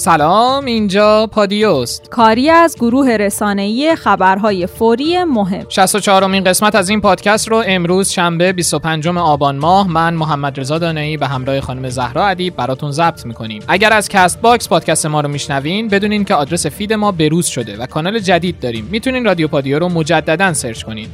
[0.00, 2.08] سلام اینجا پادیوست.
[2.10, 5.66] کاری از گروه رسانه‌ای خبرهای فوری مهم.
[5.68, 10.78] 64 امین قسمت از این پادکست رو امروز شنبه 25 آبان ماه من محمد رضا
[10.78, 13.62] دانایی به همراه خانم زهرا ادیب براتون ضبط می‌کنیم.
[13.68, 17.86] اگر از Castbox پادکست ما رو میشنوین بدونین که آدرس feed ما بروز شده و
[17.86, 18.88] کانال جدید داریم.
[18.90, 21.08] می‌تونین رادیو پادیو رو مجددا search کنین.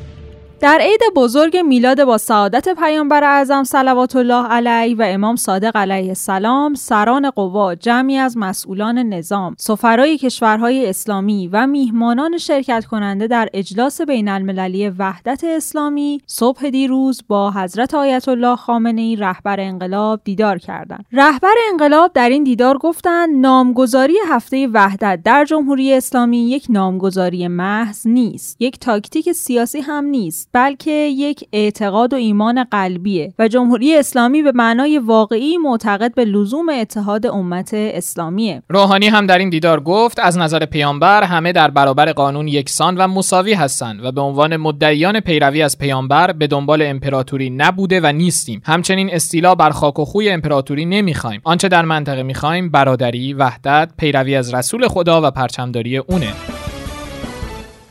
[0.65, 6.09] در عید بزرگ میلاد با سعادت پیامبر اعظم صلوات الله علیه و امام صادق علیه
[6.09, 13.49] السلام سران قوا جمعی از مسئولان نظام سفرای کشورهای اسلامی و میهمانان شرکت کننده در
[13.55, 20.21] اجلاس بین المللی وحدت اسلامی صبح دیروز با حضرت آیت الله خامنه ای رهبر انقلاب
[20.25, 21.05] دیدار کردند.
[21.13, 28.07] رهبر انقلاب در این دیدار گفتند نامگذاری هفته وحدت در جمهوری اسلامی یک نامگذاری محض
[28.07, 30.54] نیست یک تاکتیک سیاسی هم نیست.
[30.55, 36.69] بلکه یک اعتقاد و ایمان قلبیه و جمهوری اسلامی به معنای واقعی معتقد به لزوم
[36.69, 38.63] اتحاد امت اسلامیه.
[38.69, 43.09] روحانی هم در این دیدار گفت از نظر پیامبر همه در برابر قانون یکسان و
[43.09, 48.63] مساوی هستند و به عنوان مدعیان پیروی از پیامبر به دنبال امپراتوری نبوده و نیستیم.
[48.65, 51.41] همچنین استیلا بر خاک و خوی امپراتوری نمی‌خوایم.
[51.45, 56.54] آنچه در منطقه می‌خوایم برادری وحدت پیروی از رسول خدا و پرچمداری اونه.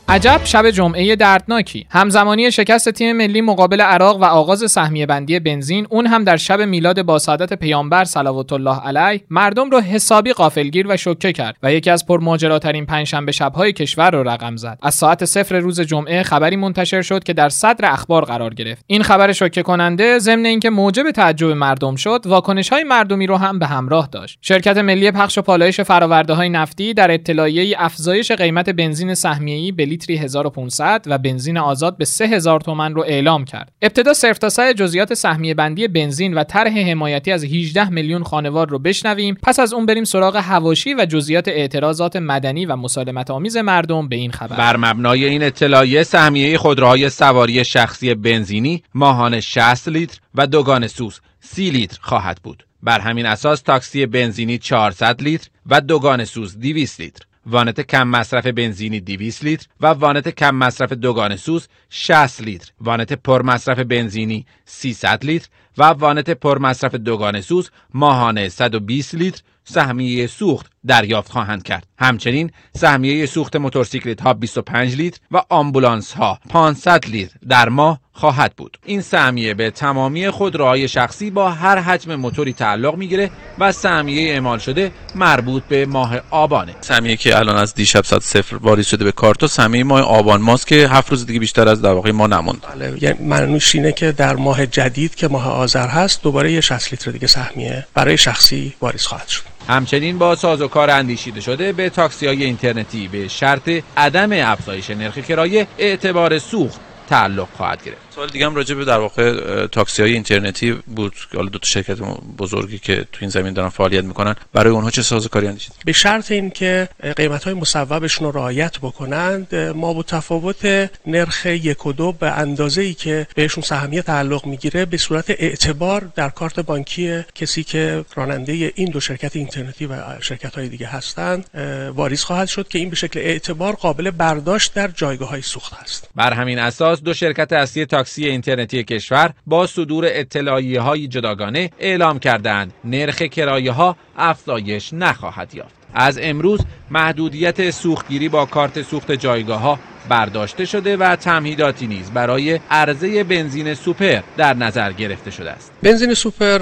[0.08, 1.86] عجب شب جمعه دردناکی.
[1.90, 6.60] همزمانی شکست تیم ملی مقابل عراق و آغاز سهمیه بندی بنزین اون هم در شب
[6.60, 11.72] میلاد با سعادت پیامبر صلوات الله علیه مردم رو حسابی غافلگیر و شوکه کرد و
[11.72, 14.78] یکی از پرماجراترین پنجشنبه شبهای کشور رو رقم زد.
[14.82, 18.84] از ساعت صفر روز جمعه خبری منتشر شد که در صدر اخبار قرار گرفت.
[18.86, 23.58] این خبر شوکه کننده ضمن اینکه موجب تعجب مردم شد واکنش های مردمی رو هم
[23.58, 24.38] به همراه داشت.
[24.40, 30.16] شرکت ملی پخش و پالایش فراورده های نفتی در اطلاعیه افزایش قیمت بنزین سهمیه‌ای لیتری
[30.16, 33.72] 1500 و بنزین آزاد به 3000 تومن رو اعلام کرد.
[33.82, 38.78] ابتدا صرف تا جزئیات سهمیه بندی بنزین و طرح حمایتی از 18 میلیون خانوار رو
[38.78, 44.08] بشنویم پس از اون بریم سراغ حواشی و جزئیات اعتراضات مدنی و مسالمت آمیز مردم
[44.08, 44.56] به این خبر.
[44.56, 51.20] بر مبنای این اطلاعیه سهمیه خودروهای سواری شخصی بنزینی ماهانه 60 لیتر و دوگانه سوز
[51.40, 52.66] 30 لیتر خواهد بود.
[52.82, 58.46] بر همین اساس تاکسی بنزینی 400 لیتر و دوگانه سوز 200 لیتر وانت کم مصرف
[58.46, 62.70] بنزینی 200 لیتر و وانت کم مصرف دوگانه سوز 60 لیتر.
[62.80, 69.42] وانت پر مصرف بنزینی 300 لیتر و وانت پر مصرف دوگان سوز ماهانه 120 لیتر
[69.64, 71.86] سهمیه سوخت دریافت خواهند کرد.
[71.98, 78.52] همچنین سهمیه سوخت موتورسیکلت ها 25 لیتر و آمبولانس ها 500 لیتر در ماه خواهد
[78.56, 78.78] بود.
[78.84, 84.58] این سهمیه به تمامی خودروهای شخصی با هر حجم موتوری تعلق می‌گیره و سهمیه اعمال
[84.58, 86.74] شده مربوط به ماه آبانه.
[86.80, 90.66] سهمیه که الان از دیشب ساعت صفر واریز شده به کارتو سهمیه ماه آبان ماست
[90.66, 92.66] که هفت روز دیگه بیشتر از در واقع ما نموند.
[92.74, 96.92] بله یعنی معنیش اینه که در ماه جدید که ماه آذر هست دوباره یه 60
[96.92, 99.42] لیتر دیگه سهمیه برای شخصی واریز خواهد شد.
[99.68, 105.66] همچنین با سازوکار اندیشیده شده به تاکسی های اینترنتی به شرط عدم افزایش نرخ کرایه
[105.78, 108.03] اعتبار سوخت تعلق خواهد گرفت.
[108.14, 111.14] سوال دیگه هم راجع به در واقع تاکسی های اینترنتی بود.
[111.30, 111.98] که حالا دو تا شرکت
[112.38, 114.34] بزرگی که تو این زمین دارن فعالیت می‌کنن.
[114.52, 119.92] برای اونها چه سازوکاری اندیشید؟ به شرط اینکه قیمت های مصوبشون رو رعایت بکنند ما
[119.92, 124.96] با تفاوت نرخ یک و دو به اندازه ای که بهشون سهمیه تعلق می‌گیره به
[124.96, 130.68] صورت اعتبار در کارت بانکی کسی که راننده این دو شرکت اینترنتی و شرکت های
[130.68, 131.50] دیگه هستند
[131.94, 136.08] واریز خواهد شد که این به شکل اعتبار قابل برداشت در جایگاه های سوخت هست.
[136.14, 142.18] بر همین اساس دو شرکت اصلی تاکسی اینترنتی کشور با صدور اطلاعیه های جداگانه اعلام
[142.18, 142.72] کردند.
[142.84, 145.74] نرخ کرایه ها افزایش نخواهد یافت.
[145.94, 146.60] از امروز
[146.90, 149.78] محدودیت سوختگیری با کارت سوخت جایگاه ها
[150.08, 155.72] برداشته شده و تمهیداتی نیز برای عرضه بنزین سوپر در نظر گرفته شده است.
[155.82, 156.58] بنزین سوپر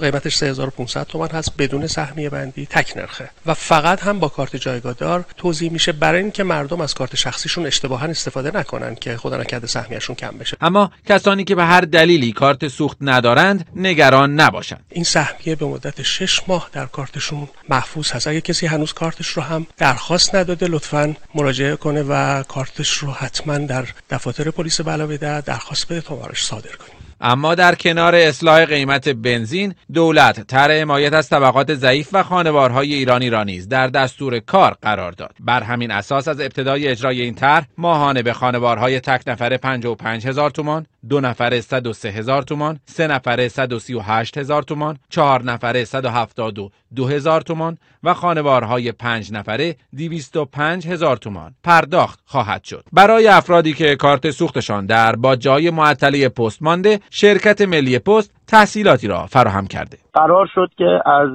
[0.00, 3.30] قیمتش 3500 تومان هست بدون سهمیه بندی تک نرخه.
[3.46, 8.06] و فقط هم با کارت جایگاهدار توضیح میشه برای اینکه مردم از کارت شخصیشون اشتباها
[8.06, 10.56] استفاده نکنن که خدا نکرده سهمیهشون کم بشه.
[10.60, 14.84] اما کسانی که به هر دلیلی کارت سوخت ندارند نگران نباشند.
[14.90, 18.26] این سهمیه به مدت 6 ماه در کارتشون محفوظ هست.
[18.26, 23.58] اگه کسی هنوز کارتش رو هم درخواست نداده لطفا مراجعه کنه و کارتش رو حتما
[23.58, 26.96] در دفاتر پلیس بلا درخواست بده تا صادر کنیم.
[27.20, 33.30] اما در کنار اصلاح قیمت بنزین دولت طرح حمایت از طبقات ضعیف و خانوارهای ایرانی
[33.30, 35.36] را نیز در دستور کار قرار داد.
[35.40, 40.50] بر همین اساس از ابتدای اجرای این طرح ماهانه به خانوارهای تک نفره 55 هزار
[40.50, 46.70] تومان دو نفره 103 هزار تومان سه نفره 138 هزار تومان چهار نفره 172
[47.08, 52.84] هزار تومان و خانوارهای پنج نفره 205 هزار تومان پرداخت خواهد شد.
[52.92, 59.08] برای افرادی که کارت سوختشان در با جای معطلی پست مانده شرکت ملی پست تحصیلاتی
[59.08, 59.98] را فراهم کرده.
[60.14, 61.30] قرار شد که از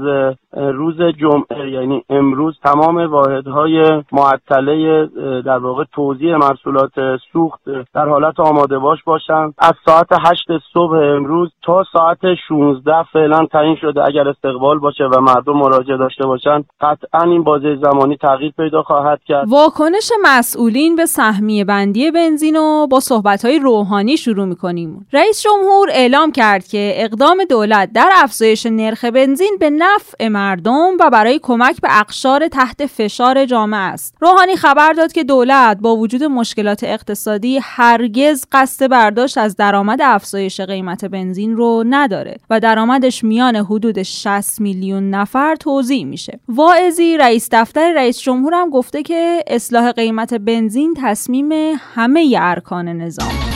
[0.53, 5.05] روز جمعه یعنی امروز تمام واحدهای معطله
[5.45, 6.91] در واقع توزیع محصولات
[7.33, 7.59] سوخت
[7.93, 12.17] در حالت آماده باش باشند از ساعت 8 صبح امروز تا ساعت
[12.47, 14.03] 16 فعلا تعیین شده.
[14.03, 19.19] اگر استقبال باشه و مردم مراجعه داشته باشند قطعا این بازه زمانی تغییر پیدا خواهد
[19.25, 19.47] کرد.
[19.49, 25.07] واکنش مسئولین به سهمیه بندی بنزین و با صحبت‌های روحانی شروع می‌کنیم.
[25.13, 31.09] رئیس جمهور اعلام کرد که اقدام دولت در افزایش نرخ بنزین به نفع مردم و
[31.09, 34.15] برای کمک به اقشار تحت فشار جامعه است.
[34.19, 40.61] روحانی خبر داد که دولت با وجود مشکلات اقتصادی هرگز قصد برداشت از درآمد افزایش
[40.61, 46.39] قیمت بنزین رو نداره و درآمدش میان حدود 60 میلیون نفر توضیح میشه.
[46.47, 51.49] واعظی رئیس دفتر رئیس جمهور هم گفته که اصلاح قیمت بنزین تصمیم
[51.95, 53.50] همه ارکان نظام.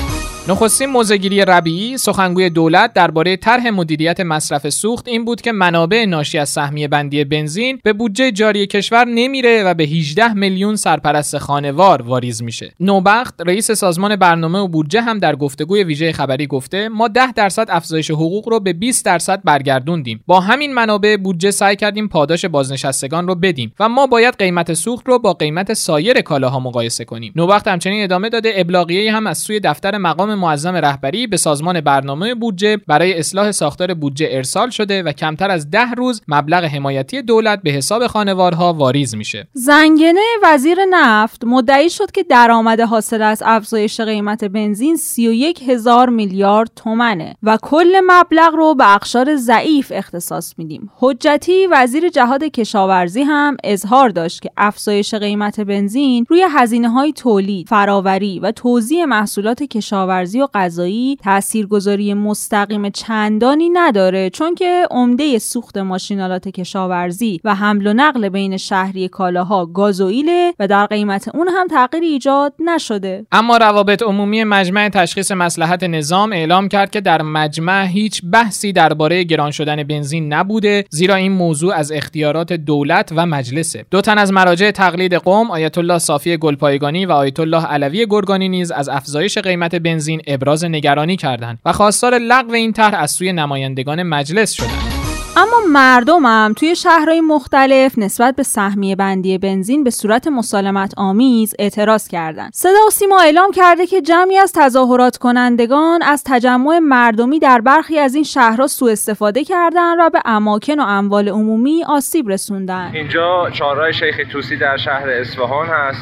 [0.48, 6.38] نخستین موزگیری ربیعی سخنگوی دولت درباره طرح مدیریت مصرف سوخت این بود که منابع ناشی
[6.38, 12.02] از سهمیه بندی بنزین به بودجه جاری کشور نمیره و به 18 میلیون سرپرست خانوار
[12.02, 12.74] واریز میشه.
[12.80, 17.66] نوبخت رئیس سازمان برنامه و بودجه هم در گفتگوی ویژه خبری گفته ما 10 درصد
[17.70, 20.24] افزایش حقوق رو به 20 درصد برگردوندیم.
[20.28, 25.08] با همین منابع بودجه سعی کردیم پاداش بازنشستگان رو بدیم و ما باید قیمت سوخت
[25.08, 27.34] رو با قیمت سایر کالاها مقایسه کنیم.
[27.36, 32.36] نوبخت همچنین ادامه داده ابلاغیه هم از سوی دفتر مقام معظم رهبری به سازمان برنامه
[32.36, 37.62] بودجه برای اصلاح ساختار بودجه ارسال شده و کمتر از ده روز مبلغ حمایتی دولت
[37.62, 39.48] به حساب خانوارها واریز میشه.
[39.54, 46.72] زنگنه وزیر نفت مدعی شد که درآمد حاصل از افزایش قیمت بنزین 31 هزار میلیارد
[46.76, 50.90] تومنه و کل مبلغ رو به اقشار ضعیف اختصاص میدیم.
[50.96, 57.68] حجتی وزیر جهاد کشاورزی هم اظهار داشت که افزایش قیمت بنزین روی هزینه های تولید،
[57.68, 65.78] فراوری و توزیع محصولات کشاورزی و غذایی تاثیرگذاری مستقیم چندانی نداره چون که عمده سوخت
[65.78, 71.68] ماشینالات کشاورزی و حمل و نقل بین شهری کالاها گازوئیل و در قیمت اون هم
[71.68, 73.26] تغییر ایجاد نشده.
[73.32, 79.24] اما روابط عمومی مجمع تشخیص مسلحت نظام اعلام کرد که در مجمع هیچ بحثی درباره
[79.24, 83.86] گران شدن بنزین نبوده زیرا این موضوع از اختیارات دولت و مجلسه.
[83.92, 88.50] دو تن از مراجع تقلید قوم آیت الله صافی گلپایگانی و آیت الله علوی گرگانی
[88.50, 93.34] نیز از افزایش قیمت بنزین ابراز نگرانی کردند و خواستار لغو این طرح از سوی
[93.34, 94.96] نمایندگان مجلس شدند.
[95.38, 102.08] اما مردمم توی شهرهای مختلف نسبت به سهمیه بندی بنزین به صورت مسالمت آمیز اعتراض
[102.08, 102.52] کردند.
[102.54, 108.00] صدا و سیما اعلام کرده که جمعی از تظاهرات کنندگان از تجمع مردمی در برخی
[108.00, 112.92] از این شهرها سوء استفاده کردند و به اماکن و اموال عمومی آسیب رسوندن.
[112.94, 116.02] اینجا چهارراه شیخ توسی در شهر اصفهان هست.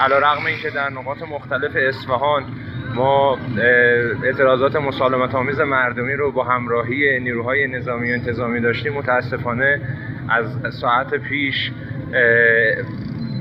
[0.00, 2.44] علیرغم اینکه در نقاط مختلف اصفهان
[2.94, 3.38] ما
[4.22, 8.92] اعتراضات مسالمت آمیز مردمی رو با همراهی نیروهای نظامی و انتظامی داشتیم.
[8.92, 9.80] متاسفانه
[10.28, 11.70] از ساعت پیش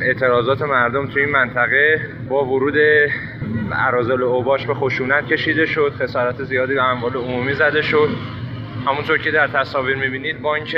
[0.02, 2.76] اعتراضات مردم توی این منطقه با ورود
[3.72, 5.94] عرازل اوباش به خشونت کشیده شد.
[6.00, 8.10] خسارت زیادی به اموال عمومی زده شد.
[8.86, 10.78] همونطور که در تصاویر می‌بینید بانک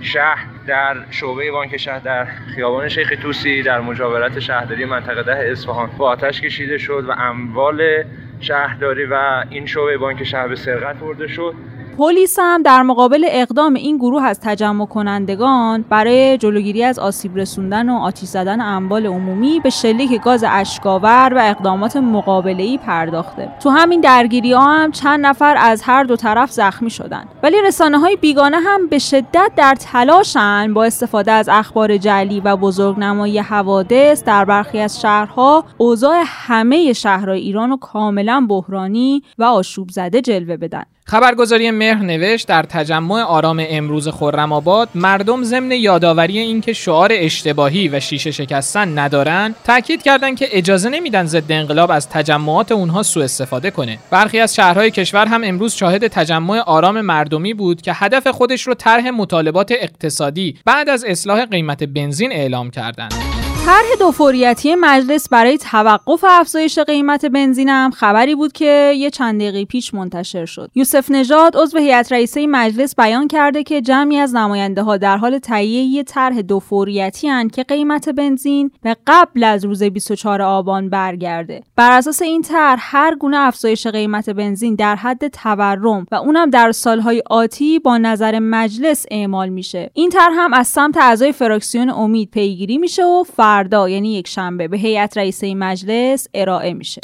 [0.00, 5.90] شهر در شعبه بانک شهر در خیابان شیخ توسی در مجاورت شهرداری منطقه ده اصفهان.
[5.98, 8.04] با آتش کشیده شد و اموال
[8.40, 11.54] شهرداری و این شعبه بانک شهر به سرقت برده شد.
[11.98, 17.88] پلیس هم در مقابل اقدام این گروه از تجمع کنندگان برای جلوگیری از آسیب رسوندن
[17.88, 23.48] و آتیش زدن اموال عمومی به شلیک گاز اشکاور و اقدامات مقابله ای پرداخته.
[23.62, 27.24] تو همین درگیری ها هم چند نفر از هر دو طرف زخمی شدن.
[27.42, 32.56] ولی رسانه های بیگانه هم به شدت در تلاشن با استفاده از اخبار جلی و
[32.56, 39.88] بزرگنمایی حوادث در برخی از شهرها اوضاع همه شهرهای ایران رو کاملا بحرانی و آشوب
[39.88, 40.84] زده جلوه بدن.
[41.10, 47.88] خبرگزاری مهر نوشت در تجمع آرام امروز خرم آباد مردم ضمن یادآوری اینکه شعار اشتباهی
[47.88, 53.24] و شیشه شکستن ندارن تاکید کردند که اجازه نمیدن ضد انقلاب از تجمعات اونها سوء
[53.24, 53.98] استفاده کنه.
[54.10, 58.74] برخی از شهرهای کشور هم امروز شاهد تجمع آرام مردمی بود که هدف خودش رو
[58.74, 63.29] طرح مطالبات اقتصادی بعد از اصلاح قیمت بنزین اعلام کردند.
[63.70, 69.40] طرح دو فوریتی مجلس برای توقف افزایش قیمت بنزین هم خبری بود که یه چند
[69.40, 70.70] دقیقه پیش منتشر شد.
[70.74, 75.38] یوسف نژاد عضو هیئت رئیسه مجلس بیان کرده که جمعی از نماینده ها در حال
[75.38, 80.88] تهیه یه طرح دو فوریتی هن که قیمت بنزین به قبل از روز 24 آبان
[80.88, 81.62] برگرده.
[81.76, 86.72] بر اساس این طرح هر گونه افزایش قیمت بنزین در حد تورم و اونم در
[86.72, 89.90] سالهای آتی با نظر مجلس اعمال میشه.
[89.94, 93.24] این طرح هم از سمت اعضای فراکسیون امید پیگیری میشه و
[93.60, 97.00] فردا یعنی یک شنبه به هیئت رئیسه مجلس ارائه میشه.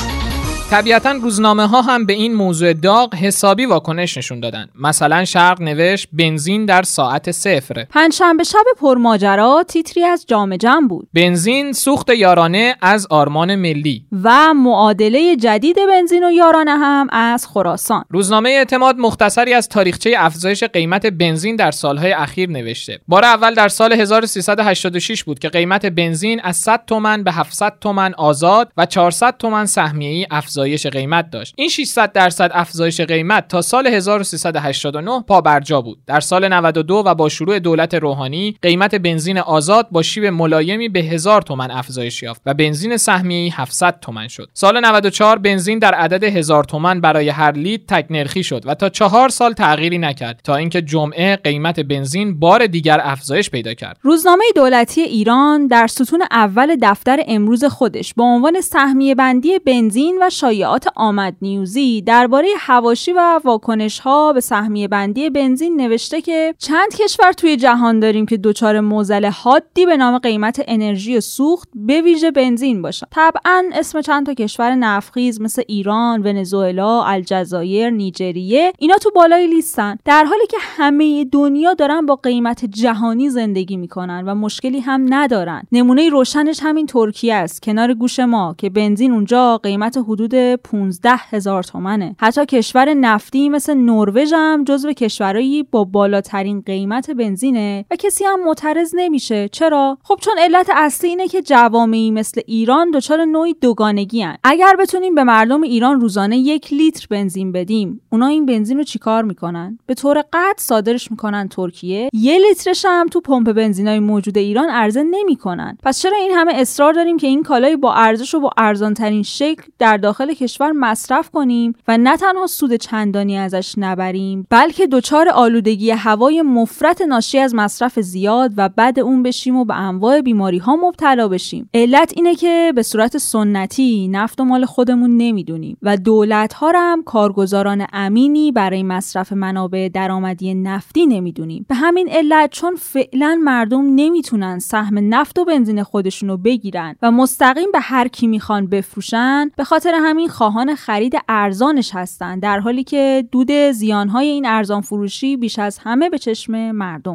[0.71, 4.69] طبیعتا روزنامه ها هم به این موضوع داغ حسابی واکنش نشون دادن.
[4.81, 11.09] مثلا شرق نوشت بنزین در ساعت صفر پنجشنبه شب پرماجرا تیتری از جام جم بود.
[11.15, 14.05] بنزین سوخت یارانه از آرمان ملی.
[14.23, 18.05] و معادله جدید بنزین و یارانه هم از خراسان.
[18.11, 22.99] روزنامه اعتماد مختصری از تاریخچه افزایش قیمت بنزین در سالهای اخیر نوشته.
[23.09, 28.15] بار اول در سال 1386 بود که قیمت بنزین از 100 تومن به 700 تومن
[28.15, 31.55] آزاد و 400 تومن سهمیه‌ای افزایش قیمت داشت.
[31.57, 35.99] این 600 درصد افزایش قیمت تا سال 1389 پا برجا بود.
[36.07, 41.01] در سال 92 و با شروع دولت روحانی قیمت بنزین آزاد با شیب ملایمی به
[41.01, 44.51] 1000 تومن افزایش یافت و بنزین سهمیه‌ای 700 تومن شد.
[44.55, 48.89] سال 94 بنزین در عدد 1000 تومن برای هر لیتر تک نرخی شد و تا
[48.89, 53.99] چهار سال تغییری نکرد تا اینکه جمعه قیمت بنزین بار دیگر افزایش پیدا کرد.
[54.03, 60.31] روزنامه دولتی ایران در ستون اول دفتر امروز خودش با عنوان سهمیه بندی بنزین و
[60.47, 66.95] شایعات آمد نیوزی درباره هواشی و واکنش ها به سهمیه بندی بنزین نوشته که چند
[66.99, 72.31] کشور توی جهان داریم که دچار موزل حادی به نام قیمت انرژی سوخت به ویژه
[72.31, 73.07] بنزین باشن.
[73.11, 79.99] طبعا اسم چند تا کشور نفخیز مثل ایران، ونزوئلا، الجزایر، نیجریه اینا تو بالای لیستن.
[80.05, 85.63] در حالی که همه دنیا دارن با قیمت جهانی زندگی می‌کنن و مشکلی هم ندارن.
[85.73, 87.63] نمونه روشنش همین ترکیه است.
[87.63, 92.17] کنار گوش ما که بنزین اونجا قیمت حدود 15 هزار تومنه.
[92.21, 98.45] حتی کشور نفتی مثل نروژ هم جزو کشورهایی با بالاترین قیمت بنزینه و کسی هم
[98.45, 99.49] معترض نمیشه.
[99.49, 104.37] چرا؟ خب چون علت اصلی اینه که جوامعی مثل ایران دچار نوعی دوگانگی هن.
[104.45, 109.23] اگر بتونیم به مردم ایران روزانه یک لیتر بنزین بدیم اونا این بنزین رو چیکار
[109.23, 112.11] می‌کنن؟ به طور قطع صادرش می‌کنن ترکیه.
[112.13, 115.79] یه لیترش هم تو پمپ بنزینای موجود ایران عرضه نمی‌کنن.
[115.83, 119.23] پس چرا این همه اصرار داریم که این کالای با ارزش و با ارزان ترین
[119.23, 125.29] شکل در داخل کشور مصرف کنیم و نه تنها سود چندانی ازش نبریم بلکه دچار
[125.29, 130.59] آلودگی هوای مفرط ناشی از مصرف زیاد و بعد اون بشیم و به انواع بیماری
[130.59, 131.71] ها مبتلا بشیم.
[131.75, 137.03] علت اینه که به صورت سنتی نفت و مال خودمون نمی‌دونیم و دولت ها هم
[137.03, 141.67] کارگزاران امینی برای مصرف منابع درآمدی نفتی نمی‌دونیم.
[141.69, 147.11] به همین علت چون فعلا مردم نمی‌تونن سهم نفت و بنزین خودشون رو بگیرن و
[147.11, 152.85] مستقیم به هر کی می‌خوان بفروشن به خاطر همین خواهان خرید ارزانش هستن در حالی
[152.85, 157.15] که دود زیانهای این ارزان فروشی بیش از همه به چشم مردم.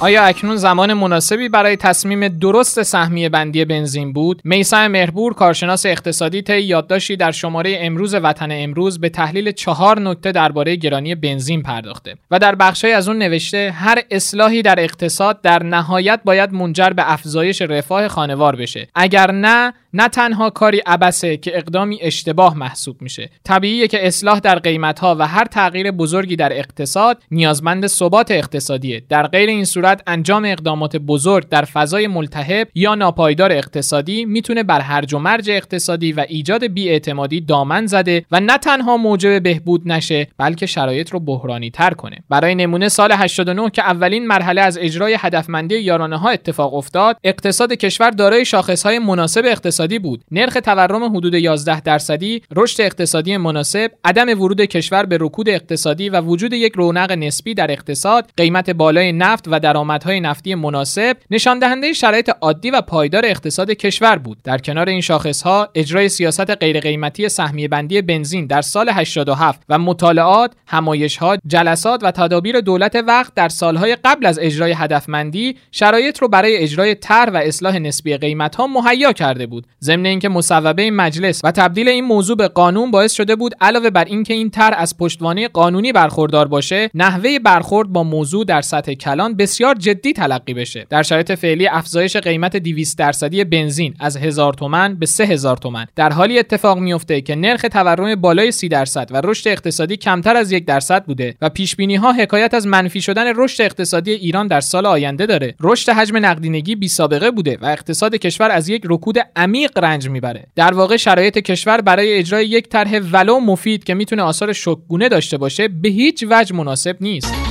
[0.00, 6.42] آیا اکنون زمان مناسبی برای تصمیم درست سهمیه بندی بنزین بود؟ میسم مهربور کارشناس اقتصادی
[6.42, 12.14] طی یادداشتی در شماره امروز وطن امروز به تحلیل چهار نکته درباره گرانی بنزین پرداخته
[12.30, 17.12] و در بخشی از اون نوشته هر اصلاحی در اقتصاد در نهایت باید منجر به
[17.12, 18.88] افزایش رفاه خانوار بشه.
[18.94, 23.30] اگر نه نه تنها کاری عبسه که اقدامی اشتباه محسوب میشه.
[23.44, 29.02] طبیعیه که اصلاح در قیمت ها و هر تغییر بزرگی در اقتصاد نیازمند ثبات اقتصادیه.
[29.08, 34.80] در غیر این صورت انجام اقدامات بزرگ در فضای ملتهب یا ناپایدار اقتصادی می‌تونه بر
[34.80, 40.28] هرج و مرج اقتصادی و ایجاد بیاعتمادی دامن زده و نه تنها موجب بهبود نشه
[40.38, 42.16] بلکه شرایط رو بحرانی تر کنه.
[42.28, 47.72] برای نمونه سال 89 که اولین مرحله از اجرای هدفمندی یارانه ها اتفاق افتاد اقتصاد
[47.72, 50.24] کشور دارای شاخص های مناسب اقتصادی بود.
[50.30, 56.20] نرخ تورم حدود 11 درصدی رشد اقتصادی مناسب عدم ورود کشور به رکود اقتصادی و
[56.20, 61.92] وجود یک رونق نسبی در اقتصاد قیمت بالای نفت و درآمدهای نفتی مناسب نشان دهنده
[61.92, 64.38] شرایط عادی و پایدار اقتصاد کشور بود.
[64.44, 69.62] در کنار این شاخص ها اجرای سیاست غیر قیمتی سهمیه بندی بنزین در سال 87
[69.68, 75.56] و مطالعات همایش ها جلسات و تدابیر دولت وقت در سالهای قبل از اجرای هدفمندی
[75.70, 79.66] شرایط رو برای اجرای طرح و اصلاح نسبی قیمت ها مهیا کرده بود.
[79.82, 84.04] ضمن اینکه مصوبه مجلس و تبدیل این موضوع به قانون باعث شده بود علاوه بر
[84.04, 89.36] اینکه این طرح از پشتوانه قانونی برخوردار باشه نحوه برخورد با موضوع در سطح کلان
[89.36, 90.86] بسیار جدی تلقی بشه.
[90.90, 96.12] در شرایط فعلی افزایش قیمت 200 درصدی بنزین از 1000 تومان به 3000 تومان در
[96.12, 100.64] حالی اتفاق میفته که نرخ تورم بالای 30 درصد و رشد اقتصادی کمتر از یک
[100.64, 104.86] درصد بوده و پیش بینی ها حکایت از منفی شدن رشد اقتصادی ایران در سال
[104.86, 105.54] آینده داره.
[105.60, 110.46] رشد حجم نقدینگی بی سابقه بوده و اقتصاد کشور از یک رکود عمیق رنج می‌بره.
[110.54, 115.38] در واقع شرایط کشور برای اجرای یک طرح ولو مفید که می‌تونه آثار شکگونه داشته
[115.38, 117.45] باشه به هیچ وجه مناسب نیست.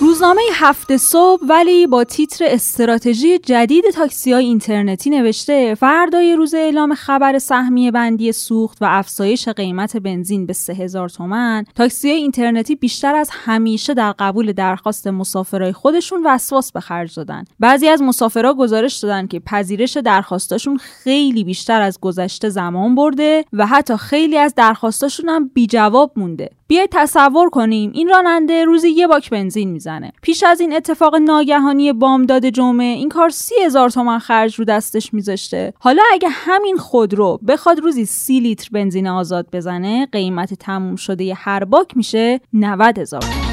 [0.00, 6.94] روزنامه هفته صبح ولی با تیتر استراتژی جدید تاکسی های اینترنتی نوشته فردای روز اعلام
[6.94, 13.14] خبر سهمیه بندی سوخت و افزایش قیمت بنزین به 3000 تومن تاکسی های اینترنتی بیشتر
[13.14, 17.44] از همیشه در قبول درخواست مسافرای خودشون وسواس به خرج دادن.
[17.60, 23.66] بعضی از مسافرها گزارش دادن که پذیرش درخواستاشون خیلی بیشتر از گذشته زمان برده و
[23.66, 26.50] حتی خیلی از درخواستاشون هم بی جواب مونده.
[26.66, 30.12] بیاید تصور کنیم این راننده روزی یه باک بنزین می‌زنه.
[30.22, 35.14] پیش از این اتفاق ناگهانی بامداد جمعه این کار سی هزار تومن خرج رو دستش
[35.14, 35.72] میذاشته.
[35.78, 41.30] حالا اگه همین خودرو بخواد روزی سی لیتر بنزین آزاد بزنه قیمت تموم شده ی
[41.30, 43.43] هر باک میشه 90 هزار تومن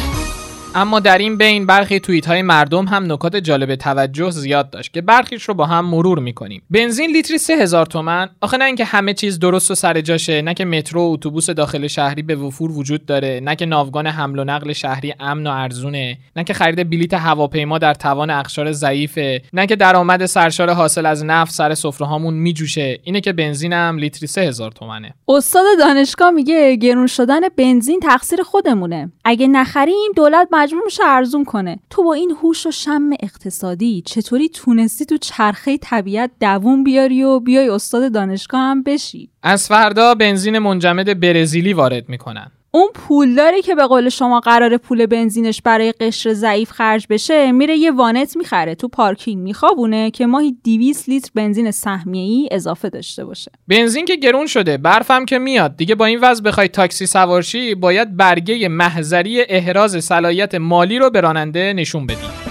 [0.76, 5.02] اما در این بین برخی توییت های مردم هم نکات جالب توجه زیاد داشت که
[5.02, 6.62] برخیش رو با هم مرور می‌کنیم.
[6.70, 10.66] بنزین لیتری 3000 تومن؟ آخه نه اینکه همه چیز درست و سر جاشه نه که
[10.66, 14.74] مترو و اتوبوس داخل شهری به وفور وجود داره نه که ناوگان حمل و نقل
[14.74, 19.76] شهری امن و ارزونه نه که خرید بلیت هواپیما در توان اقشار ضعیفه نه که
[19.76, 23.00] درآمد سرشار حاصل از نفت سر سفره هامون میجوشه.
[23.04, 25.14] اینه که بنزین هم لیتری 3000 تومنه.
[25.28, 29.12] استاد دانشگاه میگه گرون شدن بنزین تقصیر خودمونه.
[29.26, 31.80] اگه نخریم دولت مجبور میشه ارزون کنه.
[31.90, 37.40] تو با این هوش و شم اقتصادی چطوری تونستی تو چرخه طبیعت دووم بیاری و
[37.40, 42.52] بیای استاد دانشگاه هم بشی؟ از فردا بنزین منجمد برزیلی وارد می‌کنن.
[42.74, 47.78] اون پولداری که به قول شما قرار پول بنزینش برای قشر ضعیف خرج بشه میره
[47.78, 53.26] یه وانت می‌خره تو پارکینگ میخوابونه که ماهی 200 لیتر بنزین سهمیه ای اضافه داشته
[53.26, 53.52] باشه.
[53.68, 55.78] بنزین که گرون شده برفم که میاد.
[55.78, 61.22] دیگه با این وضع بخوای تاکسی سوارشی باید برگه محضری احراز صلاحیت مالی رو به
[61.22, 62.51] راننده نشون بدی.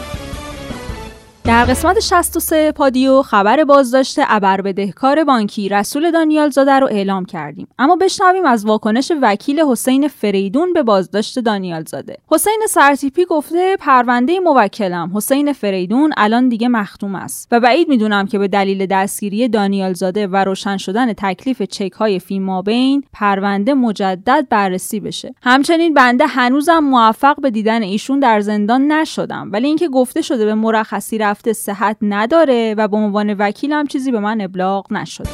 [1.44, 7.68] در قسمت 63 پادیو خبر بازداشت ابر بدهکار بانکی رسول دانیال زاده رو اعلام کردیم.
[7.78, 12.16] اما بشنویم از واکنش وکیل حسین فریدون به بازداشت دانیال زاده.
[12.28, 18.38] حسین سرتیپی گفته پرونده موکلم حسین فریدون الان دیگه مختوم است و بعید می‌دونم که
[18.38, 24.46] به دلیل دستگیری دانیال زاده و روشن شدن تکلیف چک های فی بین پرونده مجدد
[24.50, 25.34] بررسی بشه.
[25.42, 30.54] همچنین بنده هنوزم موفق به دیدن ایشون در زندان نشدم ولی اینکه گفته شده به
[30.54, 35.30] مرخصی رفته صحت نداره و به عنوان وکیل هم چیزی به من ابلاغ نشده.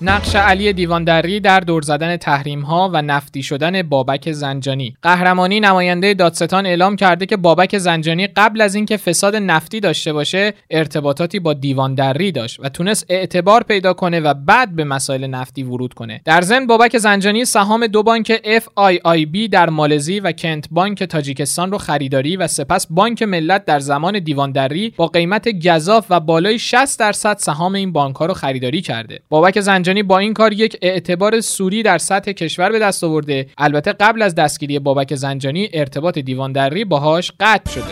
[0.00, 4.96] نقش علی دیواندری در دور زدن تحریم ها و نفتی شدن بابک زنجانی.
[5.02, 10.54] قهرمانی نماینده دادستان اعلام کرده که بابک زنجانی قبل از اینکه فساد نفتی داشته باشه
[10.70, 15.94] ارتباطاتی با دیواندری داشت و تونست اعتبار پیدا کنه و بعد به مسائل نفتی ورود
[15.94, 16.20] کنه.
[16.24, 21.78] در ضمن بابک زنجانی سهام دو بانک FIIB در مالزی و کنت بانک تاجیکستان رو
[21.78, 27.36] خریداری و سپس بانک ملت در زمان دیواندری با قیمت گزاف و بالای 60 درصد
[27.38, 29.20] سهام این بانک ها رو خریداری کرده.
[29.28, 33.46] بابک زنجانی زنجانی با این کار یک اعتبار سوری در سطح کشور به دست آورده.
[33.58, 37.84] البته قبل از دستگیری بابک زنجانی ارتباط دیواندری باهاش قطع شده.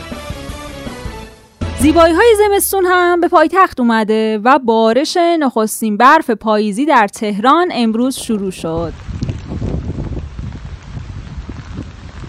[1.78, 8.16] زیبایی های زمستون هم به پایتخت اومده و بارش نخستین برف پاییزی در تهران امروز
[8.16, 8.92] شروع شد.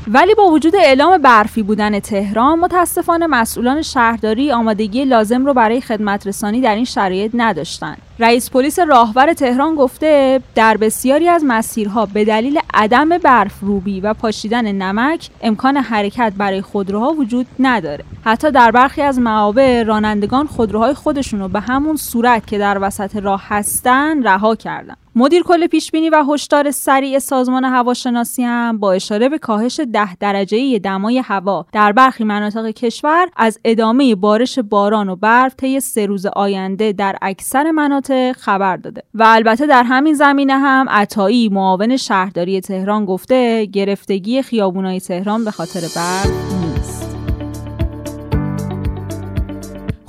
[0.07, 6.27] ولی با وجود اعلام برفی بودن تهران متاسفانه مسئولان شهرداری آمادگی لازم رو برای خدمت
[6.27, 7.97] رسانی در این شرایط نداشتند.
[8.19, 14.13] رئیس پلیس راهور تهران گفته در بسیاری از مسیرها به دلیل عدم برف روبی و
[14.13, 20.93] پاشیدن نمک امکان حرکت برای خودروها وجود نداره حتی در برخی از معابر رانندگان خودروهای
[20.93, 25.91] خودشون رو به همون صورت که در وسط راه هستن رها کردن مدیر کل پیش
[25.91, 31.65] بینی و هشدار سریع سازمان هواشناسی هم با اشاره به کاهش ده درجه دمای هوا
[31.71, 37.15] در برخی مناطق کشور از ادامه بارش باران و برف طی سه روز آینده در
[37.21, 39.03] اکثر مناطق خبر داده.
[39.13, 45.51] و البته در همین زمینه هم عطایی معاون شهرداری تهران گفته گرفتگی خیابونای تهران به
[45.51, 46.54] خاطر برف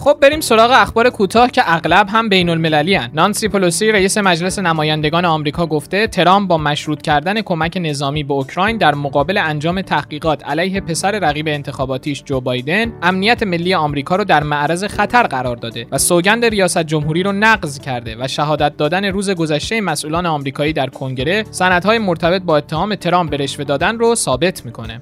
[0.06, 3.10] خب بریم سراغ اخبار کوتاه که اغلب هم بین المللی هن.
[3.14, 8.76] نانسی پلوسی رئیس مجلس نمایندگان آمریکا گفته ترامپ با مشروط کردن کمک نظامی به اوکراین
[8.76, 14.42] در مقابل انجام تحقیقات علیه پسر رقیب انتخاباتیش جو بایدن امنیت ملی آمریکا رو در
[14.42, 19.30] معرض خطر قرار داده و سوگند ریاست جمهوری رو نقض کرده و شهادت دادن روز
[19.30, 24.64] گذشته مسئولان آمریکایی در کنگره سندهای مرتبط با اتهام ترامپ به رشوه دادن رو ثابت
[24.66, 25.00] می‌کنه.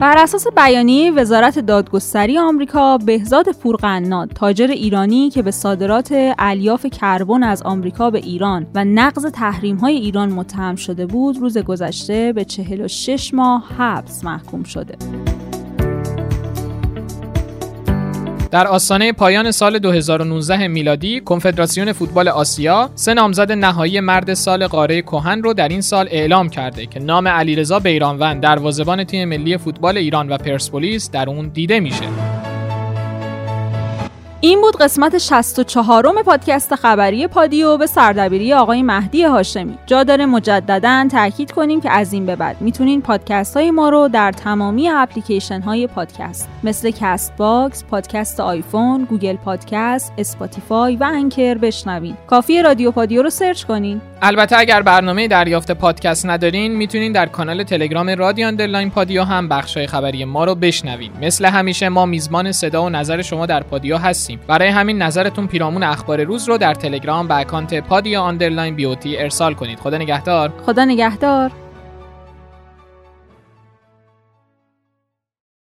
[0.00, 7.42] بر اساس بیانیه وزارت دادگستری آمریکا بهزاد پورقناد تاجر ایرانی که به صادرات الیاف کربن
[7.42, 12.44] از آمریکا به ایران و نقض تحریم های ایران متهم شده بود روز گذشته به
[12.44, 14.96] 46 ماه حبس محکوم شده.
[18.50, 25.02] در آستانه پایان سال 2019 میلادی کنفدراسیون فوتبال آسیا سه نامزد نهایی مرد سال قاره
[25.02, 29.96] کهن رو در این سال اعلام کرده که نام علیرضا بیرانوند دروازه‌بان تیم ملی فوتبال
[29.96, 32.39] ایران و پرسپولیس در اون دیده میشه.
[34.42, 39.78] این بود قسمت 64 م پادکست خبری پادیو به سردبیری آقای مهدی هاشمی.
[39.86, 44.08] جا داره مجددا تاکید کنیم که از این به بعد می‌تونین پادکست های ما رو
[44.08, 52.16] در تمامی اپلیکیشن های پادکست مثل Castbox، پادکست آیفون، Google Podcast، Spotify و Anchor بشنوین.
[52.26, 54.00] کافی رادیو پادیو رو search کنین.
[54.22, 59.86] البته اگر برنامه دریافت پادکست ندارین می‌تونین در کانال تلگرام رادیو underline پادیو هم بخشای
[59.86, 61.12] خبری ما رو بشنوین.
[61.22, 64.29] مثل همیشه ما میزبان صدا و نظر شما در پادیو هستیم.
[64.36, 69.54] برای همین نظرتون پیرامون اخبار روز رو در تلگرام به اکانت پادیو underline بیوتی ارسال
[69.54, 69.78] کنید.
[69.78, 70.52] خدا نگهدار.
[70.66, 71.50] خدا نگهدار.